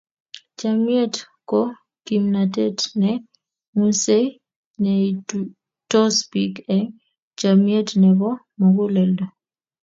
[0.57, 1.15] Chomnyet
[1.49, 1.59] ko
[2.05, 3.11] kimnatet ne
[3.75, 4.25] ng'usei
[4.81, 6.87] neituitos biik eng
[7.39, 8.29] chomnyet nebo
[8.59, 9.25] muguleldo.